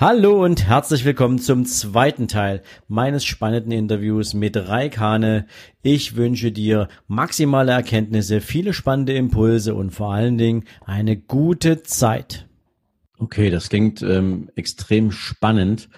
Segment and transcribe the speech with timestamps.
[0.00, 5.48] Hallo und herzlich willkommen zum zweiten Teil meines spannenden Interviews mit Raikane.
[5.82, 12.48] Ich wünsche dir maximale Erkenntnisse, viele spannende Impulse und vor allen Dingen eine gute Zeit.
[13.18, 15.88] Okay, das klingt ähm, extrem spannend,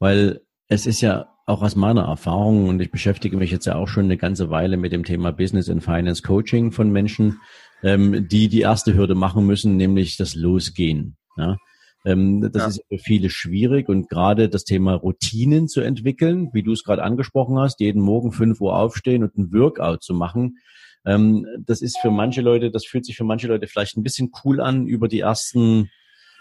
[0.00, 3.86] weil es ist ja auch aus meiner Erfahrung und ich beschäftige mich jetzt ja auch
[3.86, 7.38] schon eine ganze Weile mit dem Thema Business and Finance Coaching von Menschen,
[7.84, 11.16] ähm, die die erste Hürde machen müssen, nämlich das Losgehen.
[11.36, 11.56] Ja?
[12.04, 12.68] Ähm, das ja.
[12.68, 17.02] ist für viele schwierig und gerade das Thema Routinen zu entwickeln, wie du es gerade
[17.02, 20.58] angesprochen hast, jeden Morgen fünf Uhr aufstehen und ein Workout zu machen.
[21.06, 24.32] Ähm, das ist für manche Leute, das fühlt sich für manche Leute vielleicht ein bisschen
[24.44, 25.90] cool an über die ersten,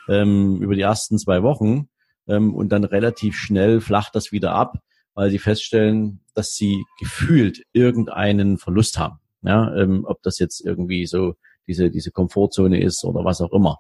[0.10, 1.88] ähm, über die ersten zwei Wochen
[2.26, 4.78] und dann relativ schnell flacht das wieder ab,
[5.14, 9.20] weil sie feststellen, dass sie gefühlt irgendeinen Verlust haben.
[9.42, 9.74] Ja,
[10.06, 11.36] ob das jetzt irgendwie so
[11.68, 13.80] diese diese Komfortzone ist oder was auch immer.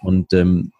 [0.00, 0.72] Und ähm,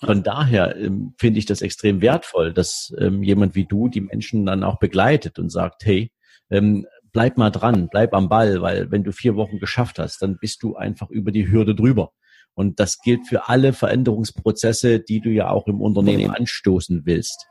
[0.00, 4.44] von daher ähm, finde ich das extrem wertvoll, dass ähm, jemand wie du die Menschen
[4.46, 6.12] dann auch begleitet und sagt, hey,
[6.50, 10.38] ähm, bleib mal dran, bleib am Ball, weil wenn du vier Wochen geschafft hast, dann
[10.38, 12.12] bist du einfach über die Hürde drüber.
[12.54, 17.46] Und das gilt für alle Veränderungsprozesse, die du ja auch im Unternehmen anstoßen willst.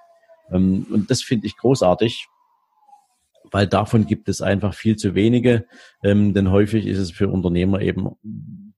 [0.52, 2.28] Ähm, und das finde ich großartig,
[3.52, 5.66] weil davon gibt es einfach viel zu wenige.
[6.04, 8.16] Ähm, denn häufig ist es für Unternehmer eben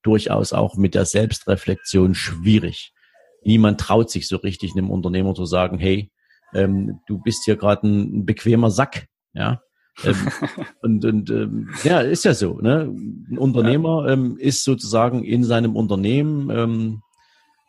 [0.03, 2.93] durchaus auch mit der Selbstreflexion schwierig
[3.43, 6.11] niemand traut sich so richtig einem Unternehmer zu sagen, hey,
[6.53, 9.61] ähm, du bist hier gerade ein, ein, bequemer Sack, ja.
[10.03, 10.15] ähm,
[10.81, 12.59] und und ähm, ja, ist ja so.
[12.59, 12.93] Ne?
[13.29, 17.01] Ein Unternehmer ähm, ist sozusagen in seinem Unternehmen ähm,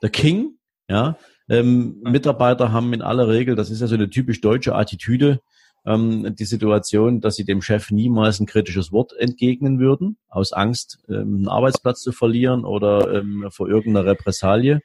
[0.02, 0.54] der King.
[0.88, 1.18] Ja,
[1.50, 5.40] ähm, Mitarbeiter haben in aller Regel, das ist ja so eine typisch deutsche Attitüde,
[5.86, 10.98] ähm, die Situation, dass sie dem Chef niemals ein kritisches Wort entgegnen würden, aus Angst,
[11.08, 14.80] ähm, einen Arbeitsplatz zu verlieren oder ähm, vor irgendeiner Repressalie.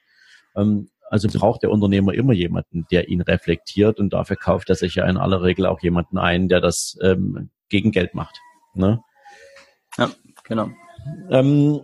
[0.55, 4.95] Ähm, also braucht der Unternehmer immer jemanden, der ihn reflektiert und dafür kauft er sich
[4.95, 8.39] ja in aller Regel auch jemanden ein, der das ähm, gegen Geld macht.
[8.73, 8.99] Ne?
[9.95, 10.09] Ja,
[10.43, 10.71] genau.
[11.29, 11.81] Ähm,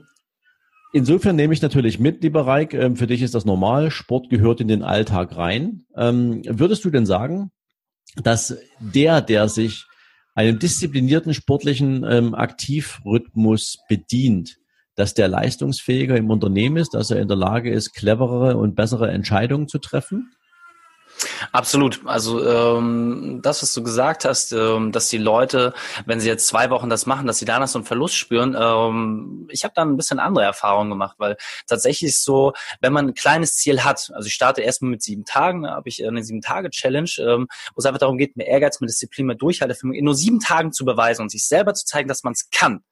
[0.93, 4.61] insofern nehme ich natürlich mit, lieber Reik, ähm, für dich ist das normal, Sport gehört
[4.61, 5.85] in den Alltag rein.
[5.95, 7.51] Ähm, würdest du denn sagen,
[8.15, 9.85] dass der, der sich
[10.33, 12.03] einem disziplinierten sportlichen
[12.33, 14.57] Aktivrhythmus bedient,
[14.99, 19.09] dass der leistungsfähiger im Unternehmen ist, dass er in der Lage ist, cleverere und bessere
[19.09, 20.33] Entscheidungen zu treffen?
[21.51, 22.01] Absolut.
[22.05, 25.73] Also ähm, das, was du gesagt hast, ähm, dass die Leute,
[26.05, 28.55] wenn sie jetzt zwei Wochen das machen, dass sie danach so einen Verlust spüren.
[28.59, 33.13] Ähm, ich habe da ein bisschen andere Erfahrungen gemacht, weil tatsächlich so, wenn man ein
[33.13, 36.41] kleines Ziel hat, also ich starte erstmal mit sieben Tagen, da habe ich eine sieben
[36.41, 40.05] Tage Challenge, ähm, wo es einfach darum geht, mehr Ehrgeiz, mehr Disziplin, mehr Durchhaltevermögen in
[40.05, 42.83] nur sieben Tagen zu beweisen und sich selber zu zeigen, dass man es kann.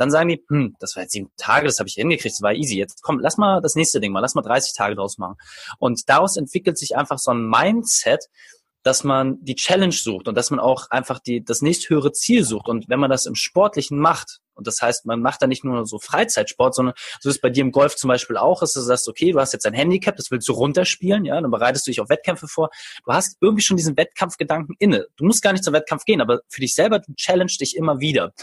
[0.00, 2.54] Dann sagen die, hm, das war jetzt sieben Tage, das habe ich hingekriegt, das war
[2.54, 2.78] easy.
[2.78, 5.36] Jetzt komm, lass mal das nächste Ding mal, lass mal 30 Tage draus machen.
[5.78, 8.24] Und daraus entwickelt sich einfach so ein Mindset,
[8.82, 12.66] dass man die Challenge sucht und dass man auch einfach die, das nächsthöhere Ziel sucht.
[12.66, 15.86] Und wenn man das im Sportlichen macht, und das heißt, man macht da nicht nur
[15.86, 19.08] so Freizeitsport, sondern so ist bei dir im Golf zum Beispiel auch, dass du sagst,
[19.08, 22.00] okay, du hast jetzt ein Handicap, das willst du runterspielen, ja, dann bereitest du dich
[22.02, 22.68] auf Wettkämpfe vor.
[23.06, 25.06] Du hast irgendwie schon diesen Wettkampfgedanken inne.
[25.16, 28.00] Du musst gar nicht zum Wettkampf gehen, aber für dich selber, du challenge dich immer
[28.00, 28.34] wieder.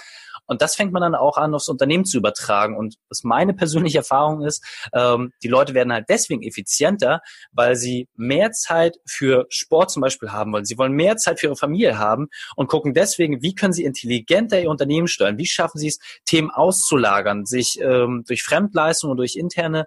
[0.47, 2.75] Und das fängt man dann auch an, aufs Unternehmen zu übertragen.
[2.75, 4.63] Und was meine persönliche Erfahrung ist,
[4.93, 10.31] ähm, die Leute werden halt deswegen effizienter, weil sie mehr Zeit für Sport zum Beispiel
[10.31, 10.65] haben wollen.
[10.65, 14.59] Sie wollen mehr Zeit für ihre Familie haben und gucken deswegen, wie können sie intelligenter
[14.59, 15.37] ihr Unternehmen steuern?
[15.37, 19.85] Wie schaffen sie es, Themen auszulagern, sich ähm, durch Fremdleistungen und durch interne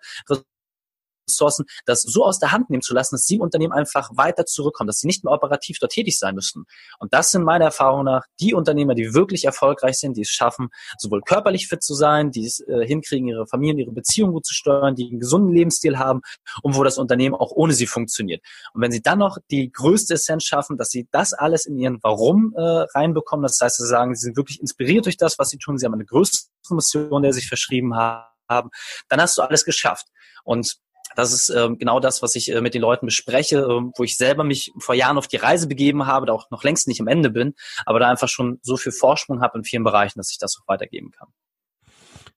[1.30, 4.46] Ressourcen, das so aus der Hand nehmen zu lassen, dass sie im Unternehmen einfach weiter
[4.46, 6.64] zurückkommen, dass sie nicht mehr operativ dort tätig sein müssten.
[6.98, 10.68] Und das sind meiner Erfahrung nach die Unternehmer, die wirklich erfolgreich sind, die es schaffen,
[10.98, 14.54] sowohl körperlich fit zu sein, die es äh, hinkriegen, ihre Familien, ihre Beziehungen gut zu
[14.54, 16.20] steuern, die einen gesunden Lebensstil haben
[16.62, 18.42] und wo das Unternehmen auch ohne sie funktioniert.
[18.74, 21.98] Und wenn sie dann noch die größte Essenz schaffen, dass sie das alles in ihren
[22.02, 25.58] Warum äh, reinbekommen, das heißt, sie sagen, sie sind wirklich inspiriert durch das, was sie
[25.58, 28.70] tun, sie haben eine größere Mission, der sie sich verschrieben haben,
[29.08, 30.06] dann hast du alles geschafft.
[30.44, 30.76] Und
[31.16, 34.16] das ist ähm, genau das, was ich äh, mit den Leuten bespreche, äh, wo ich
[34.16, 37.08] selber mich vor Jahren auf die Reise begeben habe, da auch noch längst nicht am
[37.08, 37.54] Ende bin,
[37.86, 40.68] aber da einfach schon so viel Vorsprung habe in vielen Bereichen, dass ich das auch
[40.68, 41.28] weitergeben kann.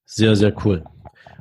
[0.05, 0.83] Sehr, sehr cool.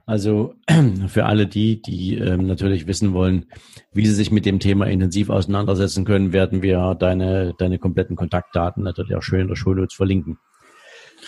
[0.05, 0.55] Also
[1.09, 3.47] für alle die, die ähm, natürlich wissen wollen,
[3.93, 8.83] wie sie sich mit dem Thema intensiv auseinandersetzen können, werden wir deine, deine kompletten Kontaktdaten
[8.83, 10.39] natürlich auch schön in der Schulnotes verlinken.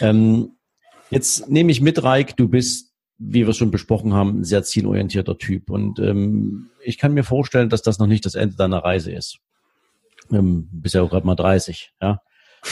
[0.00, 0.56] Ähm,
[1.10, 5.38] Jetzt nehme ich mit, Reik, du bist, wie wir schon besprochen haben, ein sehr zielorientierter
[5.38, 5.70] Typ.
[5.70, 9.38] Und ähm, ich kann mir vorstellen, dass das noch nicht das Ende deiner Reise ist.
[10.32, 12.20] Ähm, bist ja auch gerade mal 30, ja.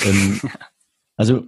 [0.04, 0.40] Ähm,
[1.16, 1.44] also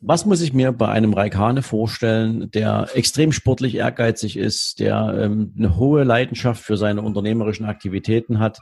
[0.00, 5.52] was muss ich mir bei einem Raikane vorstellen, der extrem sportlich ehrgeizig ist, der ähm,
[5.58, 8.60] eine hohe Leidenschaft für seine unternehmerischen Aktivitäten hat?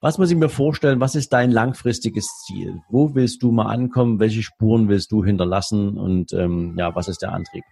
[0.00, 0.98] Was muss ich mir vorstellen?
[0.98, 2.80] Was ist dein langfristiges Ziel?
[2.90, 4.18] Wo willst du mal ankommen?
[4.18, 5.96] Welche Spuren willst du hinterlassen?
[5.96, 7.62] Und ähm, ja, was ist der Antrieb?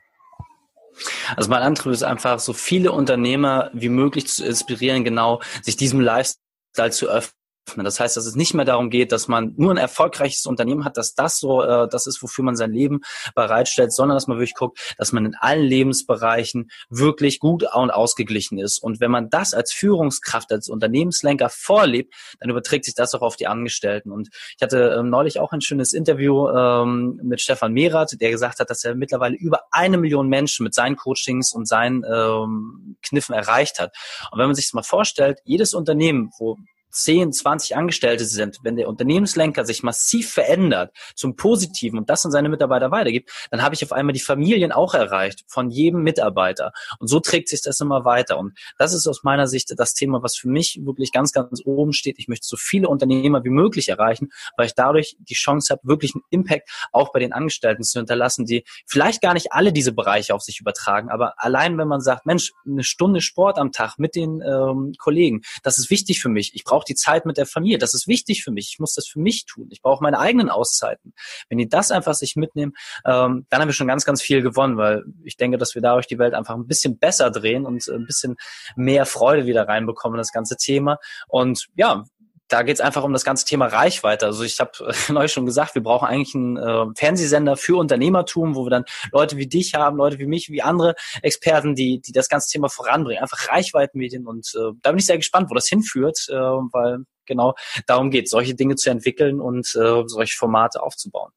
[1.36, 6.00] Also mein Antrieb ist einfach, so viele Unternehmer wie möglich zu inspirieren, genau sich diesem
[6.00, 7.39] Lifestyle zu öffnen
[7.76, 10.96] das heißt, dass es nicht mehr darum geht, dass man nur ein erfolgreiches Unternehmen hat,
[10.96, 13.00] dass das so äh, das ist, wofür man sein Leben
[13.34, 18.58] bereitstellt, sondern dass man wirklich guckt, dass man in allen Lebensbereichen wirklich gut und ausgeglichen
[18.58, 18.78] ist.
[18.78, 23.36] Und wenn man das als Führungskraft, als Unternehmenslenker vorlebt, dann überträgt sich das auch auf
[23.36, 24.10] die Angestellten.
[24.10, 28.58] Und ich hatte ähm, neulich auch ein schönes Interview ähm, mit Stefan Mehrath, der gesagt
[28.58, 33.34] hat, dass er mittlerweile über eine Million Menschen mit seinen Coachings und seinen ähm, Kniffen
[33.34, 33.94] erreicht hat.
[34.30, 36.56] Und wenn man sich das mal vorstellt, jedes Unternehmen, wo
[36.90, 42.32] 10, 20 Angestellte sind, wenn der Unternehmenslenker sich massiv verändert zum Positiven und das an
[42.32, 46.72] seine Mitarbeiter weitergibt, dann habe ich auf einmal die Familien auch erreicht von jedem Mitarbeiter.
[46.98, 48.38] Und so trägt sich das immer weiter.
[48.38, 51.92] Und das ist aus meiner Sicht das Thema, was für mich wirklich ganz, ganz oben
[51.92, 52.18] steht.
[52.18, 56.14] Ich möchte so viele Unternehmer wie möglich erreichen, weil ich dadurch die Chance habe, wirklich
[56.14, 60.34] einen Impact auch bei den Angestellten zu hinterlassen, die vielleicht gar nicht alle diese Bereiche
[60.34, 64.14] auf sich übertragen, aber allein wenn man sagt, Mensch, eine Stunde Sport am Tag mit
[64.14, 66.54] den ähm, Kollegen, das ist wichtig für mich.
[66.54, 67.78] Ich brauche brauche die Zeit mit der Familie.
[67.78, 68.70] Das ist wichtig für mich.
[68.72, 69.68] Ich muss das für mich tun.
[69.70, 71.12] Ich brauche meine eigenen Auszeiten.
[71.48, 72.72] Wenn die das einfach sich mitnehmen,
[73.04, 76.06] ähm, dann haben wir schon ganz, ganz viel gewonnen, weil ich denke, dass wir dadurch
[76.06, 78.36] die Welt einfach ein bisschen besser drehen und ein bisschen
[78.76, 80.98] mehr Freude wieder reinbekommen, das ganze Thema.
[81.28, 82.04] Und ja,
[82.50, 84.26] da geht es einfach um das ganze Thema Reichweite.
[84.26, 88.54] Also ich habe äh, neulich schon gesagt, wir brauchen eigentlich einen äh, Fernsehsender für Unternehmertum,
[88.54, 92.12] wo wir dann Leute wie dich haben, Leute wie mich, wie andere Experten, die, die
[92.12, 93.22] das ganze Thema voranbringen.
[93.22, 97.54] Einfach Reichweitenmedien und äh, da bin ich sehr gespannt, wo das hinführt, äh, weil genau
[97.86, 101.30] darum geht, solche Dinge zu entwickeln und äh, solche Formate aufzubauen.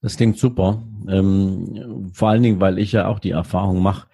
[0.00, 0.82] Das klingt super.
[1.08, 4.06] Ähm, vor allen Dingen, weil ich ja auch die Erfahrung mache,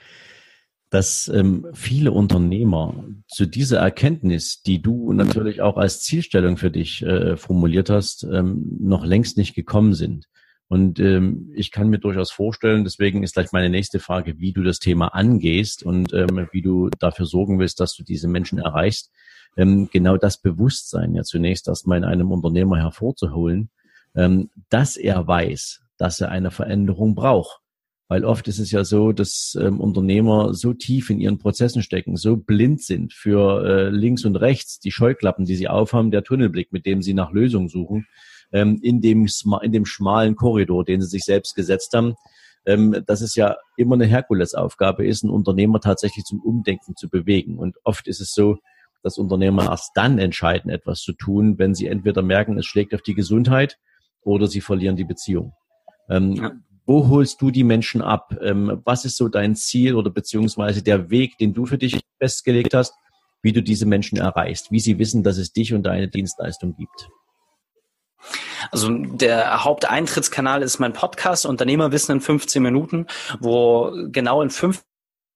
[0.91, 7.03] dass ähm, viele Unternehmer zu dieser Erkenntnis, die du natürlich auch als Zielstellung für dich
[7.03, 10.27] äh, formuliert hast, ähm, noch längst nicht gekommen sind.
[10.67, 14.63] Und ähm, ich kann mir durchaus vorstellen, deswegen ist gleich meine nächste Frage, wie du
[14.63, 19.11] das Thema angehst und ähm, wie du dafür sorgen willst, dass du diese Menschen erreichst.
[19.57, 23.71] Ähm, genau das Bewusstsein ja zunächst erstmal in einem Unternehmer hervorzuholen,
[24.15, 27.61] ähm, dass er weiß, dass er eine Veränderung braucht
[28.11, 32.17] weil oft ist es ja so, dass ähm, Unternehmer so tief in ihren Prozessen stecken,
[32.17, 36.73] so blind sind für äh, links und rechts, die Scheuklappen, die sie aufhaben, der Tunnelblick,
[36.73, 38.09] mit dem sie nach Lösungen suchen,
[38.51, 39.29] ähm, in, dem,
[39.63, 42.17] in dem schmalen Korridor, den sie sich selbst gesetzt haben,
[42.67, 47.59] ähm, dass es ja immer eine Herkulesaufgabe ist, einen Unternehmer tatsächlich zum Umdenken zu bewegen.
[47.59, 48.59] Und oft ist es so,
[49.05, 53.03] dass Unternehmer erst dann entscheiden, etwas zu tun, wenn sie entweder merken, es schlägt auf
[53.03, 53.79] die Gesundheit
[54.23, 55.53] oder sie verlieren die Beziehung.
[56.09, 56.51] Ähm, ja.
[56.87, 58.37] Wo holst du die Menschen ab?
[58.43, 62.75] Ähm, was ist so dein Ziel oder beziehungsweise der Weg, den du für dich festgelegt
[62.75, 62.95] hast,
[63.43, 67.09] wie du diese Menschen erreichst, wie sie wissen, dass es dich und deine Dienstleistung gibt?
[68.71, 73.07] Also der Haupteintrittskanal ist mein Podcast Unternehmerwissen in 15 Minuten,
[73.41, 74.85] wo genau in fünf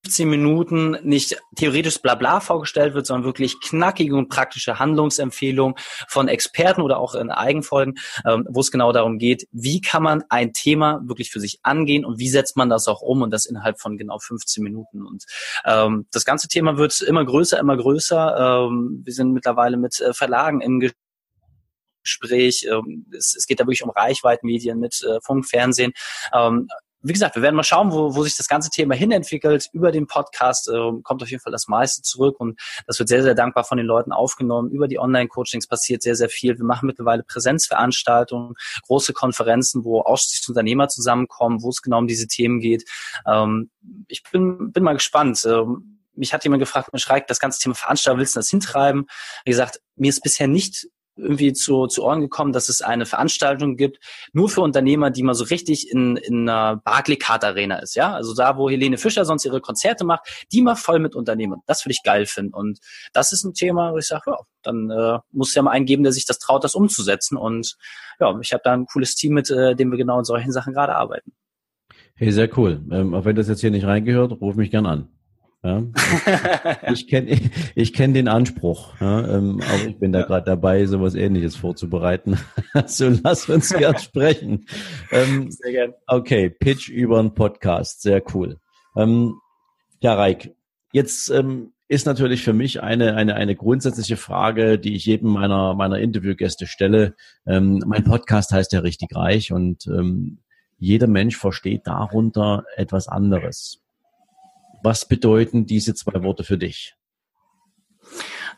[0.04, 5.76] 15 Minuten nicht theoretisch Blabla vorgestellt wird, sondern wirklich knackige und praktische Handlungsempfehlungen
[6.08, 7.94] von Experten oder auch in Eigenfolgen,
[8.26, 12.04] ähm, wo es genau darum geht, wie kann man ein Thema wirklich für sich angehen
[12.04, 15.06] und wie setzt man das auch um und das innerhalb von genau 15 Minuten.
[15.06, 15.24] Und
[15.64, 18.66] ähm, das ganze Thema wird immer größer, immer größer.
[18.68, 20.82] Ähm, wir sind mittlerweile mit äh, Verlagen im
[22.02, 22.66] Gespräch.
[22.70, 25.92] Ähm, es, geht da wirklich um Reichweitenmedien mit äh, Funk, Fernsehen.
[27.06, 29.68] Wie gesagt, wir werden mal schauen, wo, wo sich das ganze Thema hinentwickelt.
[29.72, 33.22] Über den Podcast äh, kommt auf jeden Fall das meiste zurück und das wird sehr,
[33.22, 34.70] sehr dankbar von den Leuten aufgenommen.
[34.70, 36.56] Über die Online-Coachings passiert sehr, sehr viel.
[36.56, 38.54] Wir machen mittlerweile Präsenzveranstaltungen,
[38.86, 42.88] große Konferenzen, wo ausschließlich Unternehmer zusammenkommen, wo es genau um diese Themen geht.
[43.26, 43.70] Ähm,
[44.08, 45.44] ich bin, bin mal gespannt.
[45.44, 49.06] Ähm, mich hat jemand gefragt, mir schreibt, das ganze Thema Veranstaltung, willst du das hintreiben?
[49.44, 53.76] Wie gesagt, mir ist bisher nicht irgendwie zu, zu Ohren gekommen, dass es eine Veranstaltung
[53.76, 53.98] gibt,
[54.32, 58.12] nur für Unternehmer, die mal so richtig in, in einer Barclaycard Arena ist, ja.
[58.12, 61.60] Also da, wo Helene Fischer sonst ihre Konzerte macht, die mal voll mit Unternehmern.
[61.66, 62.54] Das würde ich geil finden.
[62.54, 62.78] Und
[63.12, 65.86] das ist ein Thema, wo ich sage, ja, dann äh, muss es ja mal einen
[65.86, 67.36] geben, der sich das traut, das umzusetzen.
[67.36, 67.76] Und
[68.20, 70.72] ja, ich habe da ein cooles Team, mit äh, dem wir genau in solchen Sachen
[70.72, 71.32] gerade arbeiten.
[72.16, 72.84] Hey, sehr cool.
[72.90, 75.08] Ähm, auch wenn das jetzt hier nicht reingehört, ruf mich gern an.
[75.64, 75.82] Ja?
[76.92, 77.40] Ich kenne
[77.74, 79.26] ich kenn den Anspruch, ja?
[79.36, 82.38] ähm, aber ich bin da gerade dabei, sowas ähnliches vorzubereiten.
[82.86, 84.66] so lass uns gern sprechen.
[85.10, 85.94] Ähm, sehr gern.
[86.06, 88.58] Okay, Pitch über einen Podcast, sehr cool.
[88.94, 89.40] Ähm,
[90.00, 90.54] ja, Reik,
[90.92, 95.74] jetzt ähm, ist natürlich für mich eine, eine, eine grundsätzliche Frage, die ich jedem meiner,
[95.74, 97.14] meiner Interviewgäste stelle.
[97.46, 100.40] Ähm, mein Podcast heißt ja richtig reich und ähm,
[100.78, 103.83] jeder Mensch versteht darunter etwas anderes.
[104.84, 106.94] Was bedeuten diese zwei Worte für dich?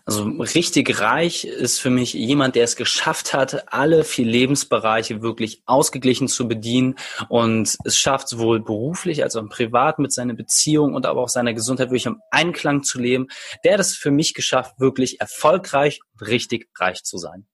[0.05, 5.63] Also richtig reich ist für mich jemand, der es geschafft hat, alle vier Lebensbereiche wirklich
[5.67, 6.97] ausgeglichen zu bedienen
[7.29, 11.55] und es schafft sowohl beruflich als auch privat mit seiner Beziehung und aber auch seiner
[11.55, 13.29] Gesundheit wirklich im Einklang zu leben.
[13.65, 17.47] Der hat es für mich geschafft, wirklich erfolgreich und richtig reich zu sein.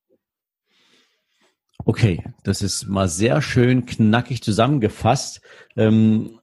[1.84, 5.42] Okay, das ist mal sehr schön knackig zusammengefasst.
[5.76, 6.38] Ähm,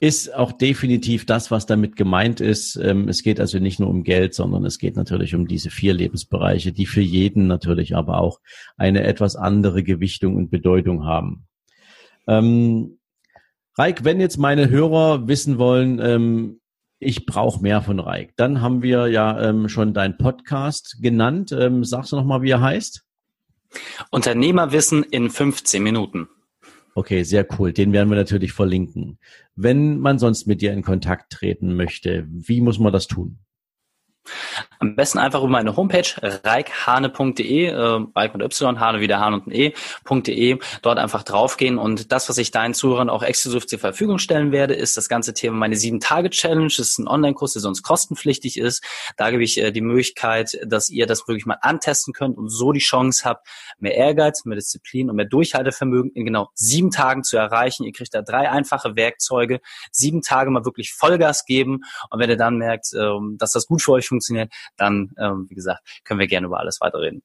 [0.00, 2.76] ist auch definitiv das, was damit gemeint ist.
[2.76, 5.92] Ähm, es geht also nicht nur um Geld, sondern es geht natürlich um diese vier
[5.92, 8.40] Lebensbereiche, die für jeden natürlich aber auch
[8.78, 11.44] eine etwas andere Gewichtung und Bedeutung haben.
[12.26, 12.98] Ähm,
[13.76, 16.60] Reik, wenn jetzt meine Hörer wissen wollen, ähm,
[16.98, 21.52] ich brauche mehr von Reik, dann haben wir ja ähm, schon deinen Podcast genannt.
[21.52, 23.04] Ähm, sagst du nochmal, wie er heißt?
[24.10, 26.28] Unternehmerwissen in 15 Minuten.
[26.94, 27.72] Okay, sehr cool.
[27.72, 29.18] Den werden wir natürlich verlinken.
[29.54, 33.38] Wenn man sonst mit dir in Kontakt treten möchte, wie muss man das tun?
[34.78, 37.74] Am besten einfach über meine Homepage reikhane.de, äh,
[38.14, 42.38] Reik mit Y, Hane wieder Hahn und ein E.de, dort einfach draufgehen und das, was
[42.38, 46.00] ich deinen Zuhörern auch exklusiv zur Verfügung stellen werde, ist das ganze Thema meine sieben
[46.00, 46.68] Tage Challenge.
[46.68, 48.84] Das ist ein Online-Kurs, der sonst kostenpflichtig ist.
[49.16, 52.72] Da gebe ich äh, die Möglichkeit, dass ihr das wirklich mal antesten könnt und so
[52.72, 53.46] die Chance habt,
[53.78, 57.84] mehr Ehrgeiz, mehr Disziplin und mehr Durchhaltevermögen in genau sieben Tagen zu erreichen.
[57.84, 59.60] Ihr kriegt da drei einfache Werkzeuge,
[59.92, 63.82] sieben Tage mal wirklich Vollgas geben und wenn ihr dann merkt, ähm, dass das gut
[63.82, 67.22] für euch funktioniert, dann, ähm, wie gesagt, können wir gerne über alles weiterreden.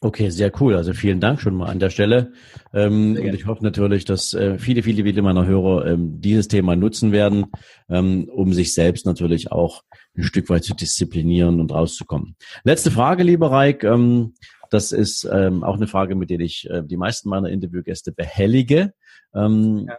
[0.00, 0.76] Okay, sehr cool.
[0.76, 2.32] Also vielen Dank schon mal an der Stelle.
[2.72, 6.76] Ähm, und ich hoffe natürlich, dass äh, viele, viele, viele meiner Hörer ähm, dieses Thema
[6.76, 7.46] nutzen werden,
[7.88, 9.82] ähm, um sich selbst natürlich auch
[10.16, 12.36] ein Stück weit zu disziplinieren und rauszukommen.
[12.62, 13.82] Letzte Frage, lieber Reik.
[13.82, 14.34] Ähm,
[14.70, 18.92] das ist ähm, auch eine Frage, mit der ich äh, die meisten meiner Interviewgäste behellige.
[19.34, 19.98] Ähm, ja.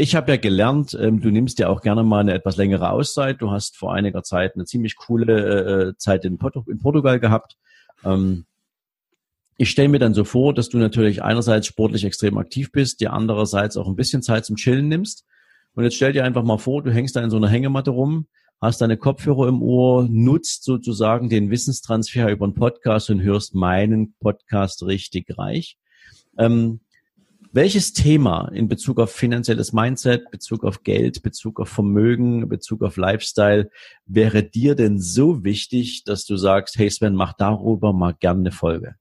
[0.00, 3.42] Ich habe ja gelernt, ähm, du nimmst ja auch gerne mal eine etwas längere Auszeit.
[3.42, 7.56] Du hast vor einiger Zeit eine ziemlich coole äh, Zeit in, Porto in, Portugal gehabt.
[8.04, 8.44] Ähm,
[9.56, 13.12] ich stelle mir dann so vor, dass du natürlich einerseits sportlich extrem aktiv bist, dir
[13.12, 15.24] andererseits auch ein bisschen Zeit zum Chillen nimmst.
[15.74, 18.28] Und jetzt stell dir einfach mal vor, du hängst da in so einer Hängematte rum,
[18.60, 24.14] hast deine Kopfhörer im Ohr, nutzt sozusagen den Wissenstransfer über einen Podcast und hörst meinen
[24.20, 25.76] Podcast richtig reich.
[26.38, 26.78] Ähm,
[27.58, 32.96] welches Thema in Bezug auf finanzielles Mindset, Bezug auf Geld, Bezug auf Vermögen, Bezug auf
[32.96, 33.68] Lifestyle
[34.06, 38.52] wäre dir denn so wichtig, dass du sagst, hey Sven, mach darüber mal gerne eine
[38.52, 38.94] Folge?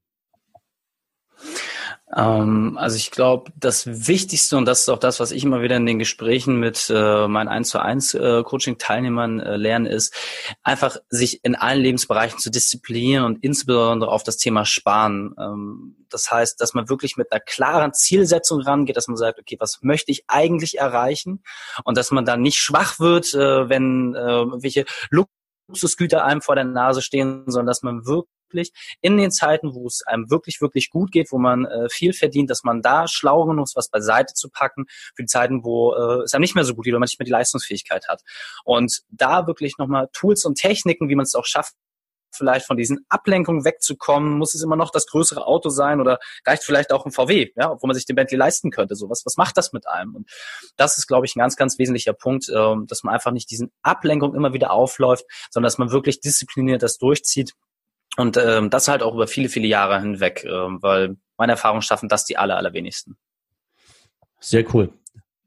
[2.17, 5.77] Ähm, also ich glaube, das Wichtigste, und das ist auch das, was ich immer wieder
[5.77, 10.15] in den Gesprächen mit äh, meinen 1 zu 1 äh, Coaching-Teilnehmern äh, lerne, ist
[10.63, 15.36] einfach sich in allen Lebensbereichen zu disziplinieren und insbesondere auf das Thema Sparen.
[15.39, 19.57] Ähm, das heißt, dass man wirklich mit einer klaren Zielsetzung rangeht, dass man sagt, okay,
[19.59, 21.43] was möchte ich eigentlich erreichen?
[21.83, 26.63] Und dass man dann nicht schwach wird, äh, wenn äh, welche Luxusgüter einem vor der
[26.63, 30.89] Nase stehen, sondern dass man wirklich wirklich in den Zeiten, wo es einem wirklich, wirklich
[30.89, 34.34] gut geht, wo man äh, viel verdient, dass man da schlau genug ist, was beiseite
[34.34, 34.86] zu packen
[35.16, 37.20] für die Zeiten, wo äh, es einem nicht mehr so gut geht, oder man nicht
[37.20, 38.22] mehr die Leistungsfähigkeit hat.
[38.63, 41.74] Und da wirklich nochmal Tools und Techniken, wie man es auch schafft,
[42.32, 44.38] vielleicht von diesen Ablenkungen wegzukommen?
[44.38, 47.72] Muss es immer noch das größere Auto sein oder reicht vielleicht auch ein VW, ja,
[47.72, 48.96] obwohl man sich den Bentley leisten könnte?
[48.96, 50.16] So was, was macht das mit einem?
[50.16, 50.30] Und
[50.77, 53.72] das ist, glaube ich, ein ganz, ganz wesentlicher Punkt, ähm, dass man einfach nicht diesen
[53.82, 57.54] Ablenkungen immer wieder aufläuft, sondern dass man wirklich diszipliniert das durchzieht
[58.17, 62.09] und ähm, das halt auch über viele, viele Jahre hinweg, äh, weil meine Erfahrungen schaffen
[62.09, 63.15] das die aller, allerwenigsten.
[64.39, 64.89] Sehr cool.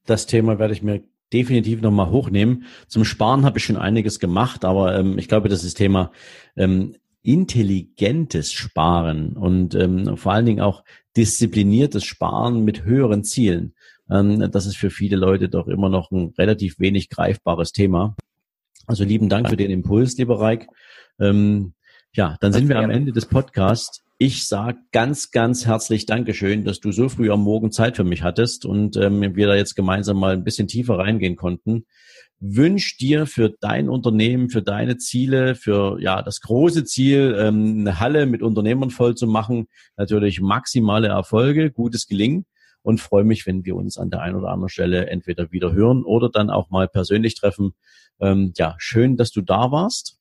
[0.07, 2.65] Das Thema werde ich mir definitiv nochmal hochnehmen.
[2.89, 6.11] Zum Sparen habe ich schon einiges gemacht, aber ähm, ich glaube, das ist Thema
[6.57, 10.85] ähm, intelligentes Sparen und ähm, vor allen Dingen auch
[11.17, 13.75] diszipliniertes Sparen mit höheren Zielen.
[14.11, 18.17] Ähm, das ist für viele Leute doch immer noch ein relativ wenig greifbares Thema.
[18.87, 20.67] Also lieben Dank für den Impuls, lieber Reik.
[21.21, 21.75] Ähm,
[22.13, 24.03] ja, dann sind wir am Ende des Podcasts.
[24.19, 28.23] Ich sage ganz, ganz herzlich Dankeschön, dass du so früh am Morgen Zeit für mich
[28.23, 31.87] hattest und ähm, wir da jetzt gemeinsam mal ein bisschen tiefer reingehen konnten.
[32.41, 38.01] Wünsch dir für dein Unternehmen, für deine Ziele, für ja das große Ziel, ähm, eine
[38.01, 42.45] Halle mit Unternehmern voll zu machen, natürlich maximale Erfolge, gutes Gelingen
[42.83, 46.05] und freue mich, wenn wir uns an der einen oder anderen Stelle entweder wieder hören
[46.05, 47.73] oder dann auch mal persönlich treffen.
[48.21, 50.20] Ähm, ja, schön, dass du da warst.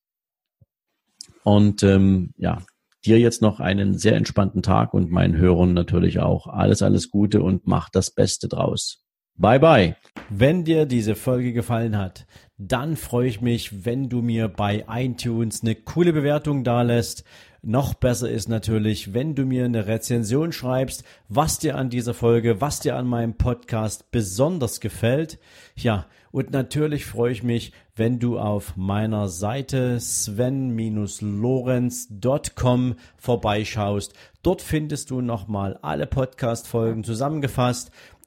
[1.44, 2.62] Und ähm, ja,
[3.06, 7.42] dir jetzt noch einen sehr entspannten Tag und meinen Hörern natürlich auch alles, alles Gute
[7.42, 9.04] und mach das Beste draus.
[9.36, 9.96] Bye bye.
[10.30, 12.26] Wenn dir diese Folge gefallen hat,
[12.58, 17.24] dann freue ich mich, wenn du mir bei iTunes eine coole Bewertung dalässt.
[17.62, 22.62] Noch besser ist natürlich, wenn du mir eine Rezension schreibst, was dir an dieser Folge,
[22.62, 25.40] was dir an meinem Podcast besonders gefällt.
[25.76, 34.14] Ja, und natürlich freue ich mich, wenn du auf meiner Seite sven-lorenz.com vorbeischaust.
[34.42, 37.92] Dort findest du nochmal alle Podcast-Folgen zusammengefasst